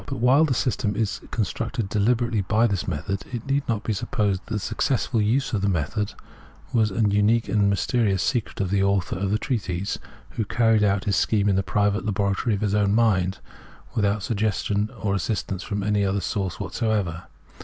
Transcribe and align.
But 0.07 0.17
while 0.17 0.45
the 0.45 0.55
system 0.55 0.95
is 0.95 1.21
constructed 1.29 1.87
dehberately 1.91 2.41
by 2.47 2.65
thi« 2.65 2.87
method, 2.87 3.23
it 3.31 3.45
need 3.45 3.61
not 3.69 3.83
be 3.83 3.93
supposed 3.93 4.41
that 4.47 4.53
the 4.53 4.57
successful 4.59 5.21
use 5.21 5.53
of 5.53 5.61
the 5.61 5.69
method 5.69 6.13
was 6.73 6.89
an 6.89 7.11
unique 7.11 7.47
and 7.47 7.69
mysterious 7.69 8.23
secret 8.23 8.59
of 8.59 8.71
the 8.71 8.81
author 8.81 9.15
of 9.15 9.29
the 9.29 9.37
treatise, 9.37 9.99
who 10.31 10.43
carried 10.43 10.83
out 10.83 11.03
his 11.03 11.15
scheme 11.17 11.47
in 11.47 11.55
the 11.55 11.61
private 11.61 12.03
laboratory 12.03 12.55
of 12.55 12.61
his 12.61 12.73
own 12.73 12.95
mind, 12.95 13.37
without 13.93 14.23
suggestion 14.23 14.89
or 14.99 15.13
assistance 15.13 15.61
from 15.61 15.83
any 15.83 16.03
other 16.03 16.19
source 16.19 16.59
what 16.59 16.73
soever. 16.73 17.25